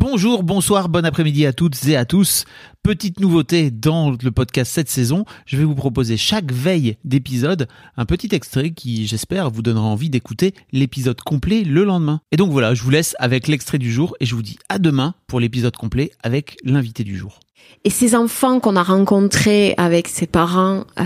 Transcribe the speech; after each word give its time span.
Bonjour, 0.00 0.44
bonsoir, 0.44 0.88
bon 0.88 1.04
après-midi 1.04 1.44
à 1.44 1.52
toutes 1.52 1.84
et 1.88 1.96
à 1.96 2.04
tous. 2.04 2.44
Petite 2.84 3.18
nouveauté 3.18 3.72
dans 3.72 4.12
le 4.12 4.30
podcast 4.30 4.70
cette 4.72 4.88
saison, 4.88 5.24
je 5.44 5.56
vais 5.56 5.64
vous 5.64 5.74
proposer 5.74 6.16
chaque 6.16 6.52
veille 6.52 6.96
d'épisode 7.04 7.66
un 7.96 8.04
petit 8.04 8.28
extrait 8.32 8.70
qui, 8.70 9.08
j'espère, 9.08 9.50
vous 9.50 9.60
donnera 9.60 9.86
envie 9.86 10.08
d'écouter 10.08 10.54
l'épisode 10.70 11.20
complet 11.20 11.64
le 11.64 11.82
lendemain. 11.82 12.20
Et 12.30 12.36
donc 12.36 12.52
voilà, 12.52 12.74
je 12.74 12.82
vous 12.84 12.90
laisse 12.90 13.16
avec 13.18 13.48
l'extrait 13.48 13.78
du 13.78 13.90
jour 13.92 14.14
et 14.20 14.24
je 14.24 14.36
vous 14.36 14.42
dis 14.42 14.56
à 14.68 14.78
demain 14.78 15.14
pour 15.26 15.40
l'épisode 15.40 15.74
complet 15.76 16.12
avec 16.22 16.58
l'invité 16.62 17.02
du 17.02 17.16
jour. 17.16 17.40
Et 17.82 17.90
ces 17.90 18.14
enfants 18.14 18.60
qu'on 18.60 18.76
a 18.76 18.84
rencontrés 18.84 19.74
avec 19.78 20.06
ses 20.06 20.28
parents 20.28 20.84
euh, 21.00 21.04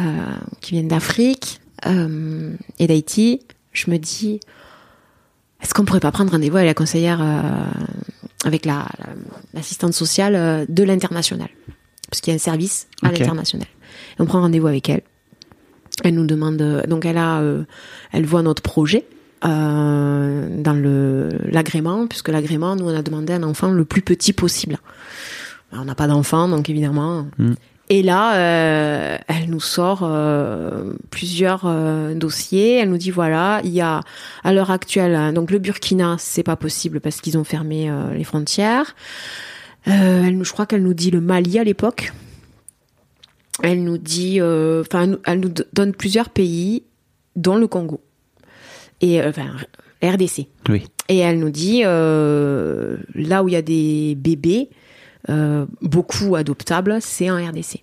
qui 0.60 0.72
viennent 0.72 0.88
d'Afrique 0.88 1.62
euh, 1.86 2.54
et 2.78 2.88
d'Haïti, 2.88 3.40
je 3.72 3.90
me 3.90 3.96
dis, 3.96 4.38
est-ce 5.62 5.72
qu'on 5.72 5.86
pourrait 5.86 6.00
pas 6.00 6.12
prendre 6.12 6.32
rendez-vous 6.32 6.58
avec 6.58 6.68
la 6.68 6.74
conseillère, 6.74 7.22
euh, 7.22 7.64
avec 8.44 8.64
la 8.66 8.86
la- 8.98 9.14
l'assistante 9.54 9.92
sociale 9.94 10.34
euh, 10.34 10.64
de 10.68 10.82
l'international 10.82 11.48
Parce 12.10 12.20
qu'il 12.20 12.32
y 12.32 12.34
a 12.34 12.36
un 12.36 12.38
service 12.38 12.88
à 13.02 13.08
l'international. 13.20 13.66
Et 14.18 14.20
on 14.22 14.26
prend 14.26 14.40
rendez-vous 14.40 14.66
avec 14.68 14.88
elle. 14.88 15.02
Elle 16.04 16.14
nous 16.14 16.26
demande, 16.26 16.60
euh, 16.62 16.82
donc 16.86 17.04
elle 17.04 17.18
a, 17.18 17.40
euh, 17.40 17.64
elle 18.12 18.24
voit 18.26 18.42
notre 18.42 18.62
projet 18.62 19.04
euh, 19.44 20.48
dans 20.62 20.72
le 20.74 21.28
l'agrément, 21.50 22.06
puisque 22.06 22.28
l'agrément, 22.28 22.76
nous 22.76 22.86
on 22.88 22.96
a 22.96 23.02
demandé 23.02 23.32
un 23.32 23.42
enfant 23.42 23.70
le 23.70 23.84
plus 23.84 24.02
petit 24.02 24.32
possible. 24.32 24.78
On 25.72 25.84
n'a 25.84 25.94
pas 25.94 26.06
d'enfant, 26.06 26.48
donc 26.48 26.68
évidemment. 26.70 27.26
Mm. 27.38 27.52
Et 27.90 28.02
là, 28.02 28.36
euh, 28.36 29.18
elle 29.28 29.50
nous 29.50 29.60
sort 29.60 30.00
euh, 30.02 30.94
plusieurs 31.10 31.62
euh, 31.66 32.14
dossiers. 32.14 32.78
Elle 32.78 32.88
nous 32.90 32.96
dit 32.96 33.10
voilà, 33.10 33.60
il 33.64 33.70
y 33.70 33.80
a 33.82 34.00
à 34.44 34.52
l'heure 34.52 34.70
actuelle, 34.70 35.14
hein, 35.14 35.32
donc 35.32 35.50
le 35.50 35.58
Burkina, 35.58 36.16
c'est 36.18 36.42
pas 36.42 36.56
possible 36.56 37.00
parce 37.00 37.20
qu'ils 37.20 37.36
ont 37.36 37.44
fermé 37.44 37.90
les 38.14 38.24
frontières. 38.24 38.94
Elle 39.84 40.38
nous, 40.38 40.44
je 40.44 40.52
crois 40.52 40.64
qu'elle 40.64 40.82
nous 40.84 40.94
dit 40.94 41.10
le 41.10 41.20
Mali 41.20 41.58
à 41.58 41.64
l'époque. 41.64 42.12
Elle 43.62 43.82
nous 43.84 43.98
dit, 43.98 44.40
enfin, 44.40 45.16
elle 45.26 45.40
nous- 45.40 45.52
donne 45.72 45.92
plusieurs 45.92 46.30
pays, 46.30 46.84
dont 47.36 47.56
le 47.56 47.66
Congo 47.66 48.00
et 49.00 49.20
enfin 49.22 49.46
RDC. 50.02 50.46
Oui. 50.68 50.84
Et 51.08 51.18
elle 51.18 51.38
nous 51.40 51.50
dit 51.50 51.82
là 51.82 53.42
où 53.42 53.48
il 53.48 53.52
y 53.52 53.56
a 53.56 53.62
des 53.62 54.14
bébés, 54.14 54.70
euh, 55.28 55.66
beaucoup 55.80 56.34
adoptables, 56.36 56.98
c'est 57.00 57.30
en 57.30 57.36
RDC. 57.36 57.82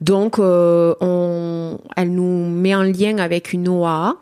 Donc, 0.00 0.38
euh, 0.38 0.94
on, 1.00 1.78
elle 1.96 2.12
nous 2.12 2.48
met 2.48 2.74
en 2.74 2.82
lien 2.82 3.18
avec 3.18 3.52
une 3.52 3.68
OAA. 3.68 4.16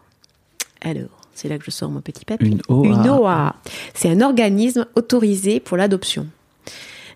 Alors, 0.81 1.21
c'est 1.35 1.49
là 1.49 1.59
que 1.59 1.65
je 1.65 1.71
sors 1.71 1.91
mon 1.91 2.01
petit 2.01 2.25
papier. 2.25 2.49
Une 2.49 2.61
OAA. 2.69 2.89
Une 2.89 3.09
OAA. 3.09 3.57
C'est 3.95 4.11
un 4.11 4.21
organisme 4.21 4.87
autorisé 4.97 5.61
pour 5.61 5.77
l'adoption. 5.77 6.27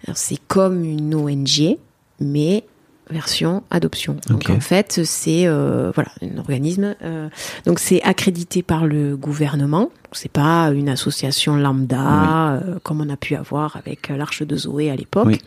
Alors, 0.06 0.16
C'est 0.16 0.38
comme 0.46 0.84
une 0.84 1.14
ONG, 1.14 1.76
mais 2.20 2.64
version 3.12 3.62
adoption. 3.70 4.16
Donc 4.28 4.50
en 4.50 4.60
fait, 4.60 5.04
c'est 5.04 5.46
euh, 5.46 5.92
voilà 5.94 6.10
un 6.22 6.38
organisme. 6.38 6.96
euh, 7.04 7.28
donc 7.66 7.78
c'est 7.78 8.02
accrédité 8.02 8.62
par 8.62 8.86
le 8.86 9.16
gouvernement. 9.16 9.90
C'est 10.10 10.32
pas 10.32 10.70
une 10.74 10.88
association 10.88 11.56
lambda 11.56 12.54
euh, 12.54 12.78
comme 12.82 13.00
on 13.00 13.08
a 13.08 13.16
pu 13.16 13.36
avoir 13.36 13.76
avec 13.76 14.08
l'Arche 14.08 14.42
de 14.42 14.56
Zoé 14.56 14.90
à 14.90 14.96
l'époque. 14.96 15.26
Oui. 15.26 15.38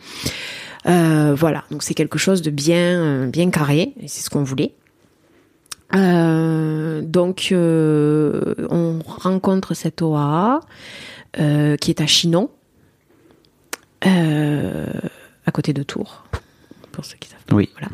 Voilà, 0.84 1.64
donc 1.70 1.82
c'est 1.82 1.94
quelque 1.94 2.16
chose 2.16 2.42
de 2.42 2.50
bien, 2.50 3.26
bien 3.26 3.50
carré, 3.50 3.92
et 4.00 4.06
c'est 4.08 4.22
ce 4.22 4.30
qu'on 4.30 4.44
voulait. 4.44 4.72
Donc, 5.92 7.48
on 7.52 8.98
rencontre 9.06 9.74
cette 9.74 10.00
OAA 10.00 10.60
qui 11.34 11.90
est 11.90 12.00
à 12.00 12.06
Chinon, 12.06 12.50
à 14.02 15.50
côté 15.52 15.72
de 15.72 15.82
Tours, 15.82 16.24
pour 16.96 17.04
ceux 17.04 17.16
qui 17.20 17.28
savent. 17.28 17.38
Oui. 17.52 17.68
Voilà. 17.78 17.92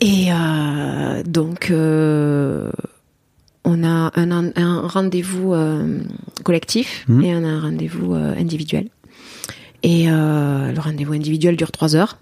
Et 0.00 0.32
euh, 0.32 1.22
donc, 1.24 1.70
euh, 1.70 2.70
on 3.64 3.84
a 3.84 4.10
un, 4.14 4.30
un 4.56 4.80
rendez-vous 4.88 5.52
euh, 5.52 6.00
collectif 6.44 7.04
Mhm. 7.08 7.24
et 7.24 7.34
on 7.36 7.44
a 7.44 7.48
un 7.48 7.60
rendez-vous 7.60 8.14
individuel. 8.14 8.88
Et 9.82 10.06
le 10.06 10.78
rendez-vous 10.80 11.12
individuel 11.12 11.56
dure 11.56 11.72
trois 11.72 11.96
heures. 11.96 12.16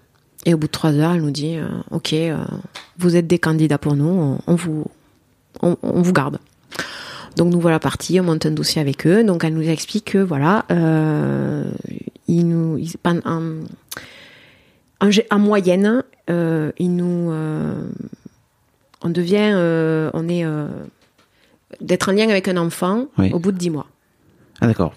Et 0.47 0.55
au 0.55 0.57
bout 0.57 0.67
de 0.69 0.73
trois 0.73 0.95
heures, 0.95 1.13
elle 1.13 1.21
nous 1.21 1.31
dit 1.31 1.57
Ok, 1.91 2.15
vous 2.99 3.17
êtes 3.17 3.27
des 3.27 3.39
candidats 3.39 3.77
pour 3.77 3.95
nous, 3.97 4.09
on, 4.09 4.39
on 4.47 4.55
vous, 4.55 4.87
on, 5.63 5.77
on 5.83 6.01
vous 6.01 6.13
garde. 6.15 6.39
Donc 7.37 7.53
nous 7.53 7.61
voilà 7.61 7.79
partis, 7.79 8.19
on 8.19 8.25
monte 8.25 8.47
un 8.47 8.51
dossier 8.51 8.81
avec 8.81 9.07
eux. 9.07 9.23
Donc 9.25 9.45
elle 9.45 9.53
nous 9.53 9.69
explique 9.69 10.07
que 10.13 10.19
voilà, 10.19 10.65
ils 12.29 12.49
nous, 12.49 12.79
ils- 12.79 12.97
en, 15.01 15.39
moyenne, 15.39 16.03
euh, 16.29 16.73
ils 16.79 16.95
nous, 16.95 17.31
euh, 17.31 17.75
on 19.03 19.09
devient, 19.11 19.51
euh, 19.55 20.11
on 20.15 20.29
est 20.29 20.45
euh, 20.45 20.67
d'être 21.81 22.09
en 22.11 22.13
lien 22.13 22.29
avec 22.29 22.49
un 22.49 22.57
enfant 22.57 23.07
Oui. 23.19 23.31
au 23.33 23.39
bout 23.39 23.53
de 23.53 23.59
dix 23.59 23.71
mois. 23.71 23.87
Ah 24.61 24.67
d'accord. 24.67 24.93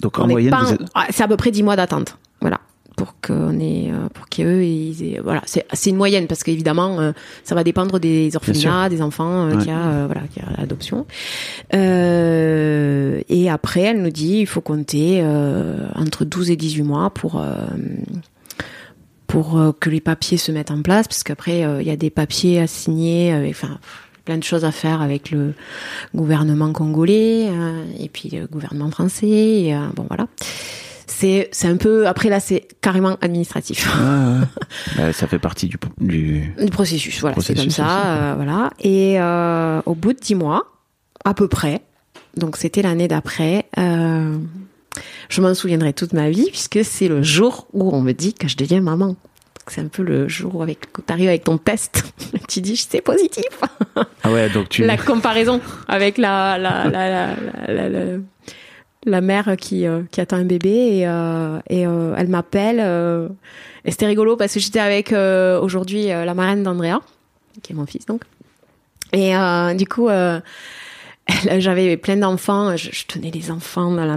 Donc 0.00 0.18
en 0.18 0.24
On 0.24 0.28
moyenne, 0.28 0.54
êtes... 0.72 0.80
ah, 0.94 1.06
c'est 1.10 1.22
à 1.22 1.28
peu 1.28 1.36
près 1.36 1.50
10 1.50 1.62
mois 1.62 1.76
d'attente. 1.76 2.18
Voilà. 2.40 2.58
Pour 2.96 3.14
qu'on 3.20 3.58
ait, 3.60 3.90
euh, 3.92 4.08
pour 4.12 4.26
qu'eux, 4.28 4.64
ils 4.64 5.02
aient- 5.04 5.20
voilà. 5.20 5.42
C'est, 5.46 5.66
c'est 5.72 5.90
une 5.90 5.96
moyenne 5.96 6.26
parce 6.26 6.42
qu'évidemment, 6.42 6.98
euh, 7.00 7.12
ça 7.44 7.54
va 7.54 7.62
dépendre 7.64 7.98
des 8.00 8.34
orphelinats, 8.34 8.88
des 8.88 9.02
enfants 9.02 9.46
euh, 9.48 9.56
Ouais. 9.56 9.64
y 9.64 9.70
a, 9.70 9.78
euh, 9.88 10.06
voilà, 10.06 10.22
qu'il 10.28 10.42
y 10.42 10.46
a 10.46 10.60
l'adoption. 10.60 11.06
Euh, 11.74 13.20
et 13.28 13.50
après, 13.50 13.82
elle 13.82 14.02
nous 14.02 14.10
dit, 14.10 14.38
il 14.40 14.46
faut 14.46 14.60
compter 14.60 15.20
euh, 15.22 15.86
entre 15.94 16.24
12 16.24 16.50
et 16.50 16.56
18 16.56 16.82
mois 16.82 17.10
pour, 17.10 17.40
euh, 17.40 17.54
pour 19.34 19.58
euh, 19.58 19.72
que 19.72 19.90
les 19.90 20.00
papiers 20.00 20.38
se 20.38 20.52
mettent 20.52 20.70
en 20.70 20.80
place, 20.80 21.08
parce 21.08 21.24
qu'après, 21.24 21.64
euh, 21.64 21.82
il 21.82 21.88
y 21.88 21.90
a 21.90 21.96
des 21.96 22.10
papiers 22.10 22.60
à 22.60 22.68
signer, 22.68 23.34
euh, 23.34 23.50
enfin, 23.50 23.78
plein 24.24 24.38
de 24.38 24.44
choses 24.44 24.64
à 24.64 24.70
faire 24.70 25.02
avec 25.02 25.32
le 25.32 25.54
gouvernement 26.14 26.72
congolais, 26.72 27.48
et 27.98 28.08
puis 28.08 28.30
le 28.30 28.46
gouvernement 28.46 28.90
français, 28.90 29.26
et, 29.26 29.76
bon 29.94 30.06
voilà. 30.08 30.28
C'est, 31.06 31.48
c'est 31.52 31.68
un 31.68 31.76
peu, 31.76 32.06
après 32.06 32.28
là, 32.28 32.40
c'est 32.40 32.66
carrément 32.80 33.16
administratif. 33.20 33.88
Ah. 33.92 34.46
Bah, 34.96 35.12
ça 35.12 35.26
fait 35.26 35.38
partie 35.38 35.66
du... 35.66 35.76
du... 36.00 36.54
Du 36.58 36.70
processus, 36.70 37.20
voilà, 37.20 37.36
c'est 37.40 37.54
comme 37.54 37.70
ça, 37.70 38.06
euh, 38.06 38.34
voilà. 38.36 38.70
Et 38.80 39.20
euh, 39.20 39.80
au 39.86 39.94
bout 39.94 40.12
de 40.12 40.18
dix 40.20 40.34
mois, 40.34 40.72
à 41.24 41.34
peu 41.34 41.48
près, 41.48 41.82
donc 42.36 42.56
c'était 42.56 42.82
l'année 42.82 43.08
d'après, 43.08 43.66
euh, 43.78 44.36
je 45.28 45.40
m'en 45.40 45.54
souviendrai 45.54 45.92
toute 45.92 46.12
ma 46.12 46.30
vie, 46.30 46.48
puisque 46.50 46.84
c'est 46.84 47.08
le 47.08 47.22
jour 47.22 47.66
où 47.72 47.94
on 47.94 48.00
me 48.00 48.12
dit 48.12 48.34
que 48.34 48.48
je 48.48 48.56
deviens 48.56 48.80
maman. 48.80 49.16
C'est 49.66 49.80
un 49.80 49.88
peu 49.88 50.02
le 50.02 50.28
jour 50.28 50.56
où 50.56 50.62
avec, 50.62 50.80
t'arrives 51.06 51.28
avec 51.28 51.44
ton 51.44 51.56
test, 51.56 52.04
tu 52.48 52.60
dis 52.60 52.76
c'est 52.76 53.00
positif. 53.00 53.44
Ah 54.22 54.30
ouais, 54.30 54.50
donc 54.50 54.68
tu... 54.68 54.84
La 54.84 54.98
comparaison 54.98 55.60
avec 55.88 56.18
la 56.18 56.58
la 56.58 56.86
la 56.88 57.08
la, 57.08 57.88
la, 57.88 58.18
la- 59.06 59.20
mère 59.22 59.54
qui 59.58 59.86
euh, 59.86 60.02
qui 60.10 60.20
attend 60.20 60.36
un 60.36 60.44
bébé 60.44 60.98
et 60.98 61.06
euh, 61.08 61.58
et 61.70 61.86
euh, 61.86 62.14
elle 62.18 62.28
m'appelle 62.28 62.78
et 63.86 63.90
c'était 63.90 64.06
rigolo 64.06 64.36
parce 64.36 64.52
que 64.52 64.60
j'étais 64.60 64.80
avec 64.80 65.12
aujourd'hui 65.12 66.08
la 66.08 66.34
marraine 66.34 66.62
d'Andrea 66.62 67.00
qui 67.62 67.72
est 67.72 67.76
mon 67.76 67.86
fils 67.86 68.04
donc 68.06 68.22
et 69.14 69.32
du 69.76 69.86
coup 69.86 70.08
j'avais 71.58 71.96
plein 71.96 72.16
d'enfants 72.16 72.76
je, 72.76 72.90
je 72.92 73.04
tenais 73.06 73.30
les 73.30 73.50
enfants 73.50 73.90
dans 73.92 74.04
la 74.04 74.16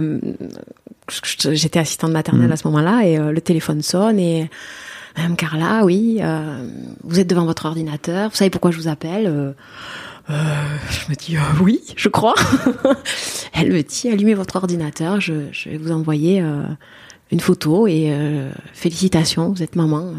j'étais 1.10 1.78
assistante 1.78 2.10
maternelle 2.12 2.46
Mhm. 2.46 2.52
à 2.52 2.56
ce 2.56 2.66
moment-là 2.68 3.02
et 3.06 3.18
euh, 3.18 3.32
le 3.32 3.40
téléphone 3.40 3.82
sonne 3.82 4.18
et 4.18 4.50
Madame 5.16 5.36
Carla, 5.36 5.84
oui, 5.84 6.18
euh, 6.20 6.68
vous 7.02 7.18
êtes 7.18 7.26
devant 7.26 7.44
votre 7.44 7.66
ordinateur, 7.66 8.30
vous 8.30 8.36
savez 8.36 8.50
pourquoi 8.50 8.70
je 8.70 8.76
vous 8.78 8.88
appelle 8.88 9.26
Euh, 9.26 9.52
Je 10.90 11.10
me 11.10 11.14
dis 11.16 11.36
oui, 11.60 11.80
je 11.96 12.08
crois. 12.08 12.34
Elle 13.54 13.72
me 13.72 13.82
dit 13.82 14.08
allumez 14.10 14.34
votre 14.34 14.56
ordinateur, 14.56 15.20
je, 15.20 15.46
je 15.52 15.70
vais 15.70 15.78
vous 15.78 15.90
envoyer 15.90 16.44
une 17.32 17.40
photo 17.40 17.86
et 17.86 18.12
félicitations, 18.74 19.50
vous 19.52 19.62
êtes 19.62 19.74
maman 19.74 20.12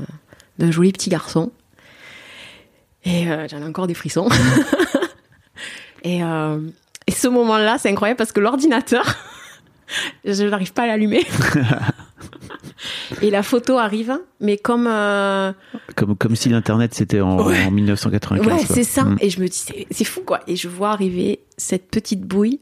d'un 0.58 0.72
joli 0.72 0.92
petit 0.92 1.10
garçon. 1.12 1.52
Et 3.06 3.26
j'en 3.50 3.60
ai 3.60 3.66
encore 3.66 3.86
des 3.88 3.94
frissons. 3.94 4.28
et, 6.04 6.20
et 7.08 7.12
ce 7.12 7.28
moment-là, 7.28 7.78
c'est 7.78 7.90
incroyable 7.90 8.18
parce 8.18 8.32
que 8.32 8.40
l'ordinateur 8.40 9.06
je 10.26 10.44
n'arrive 10.44 10.74
pas 10.74 10.84
à 10.84 10.88
l'allumer. 10.88 11.26
et 13.22 13.30
la 13.30 13.44
photo 13.44 13.78
arrive, 13.78 14.18
mais 14.40 14.58
comme 14.58 14.88
euh, 14.88 15.52
Comme, 15.96 16.16
comme 16.16 16.36
si 16.36 16.50
l'Internet 16.50 16.94
c'était 16.94 17.22
en, 17.22 17.46
Ouais. 17.46 17.66
en 17.66 17.72
1995. 17.72 18.48
ouais, 18.48 18.66
c'est 18.66 18.84
ça. 18.84 19.04
Mm. 19.06 19.18
Et 19.22 19.30
je 19.30 19.42
me 19.42 19.48
dis 19.48 19.66
c'est 19.92 20.04
fou 20.04 20.22
quoi. 20.22 20.42
Et 20.48 20.56
je 20.56 20.68
vois 20.68 20.92
arriver 20.92 21.42
cette 21.58 21.90
petite 21.90 22.22
bouille 22.22 22.60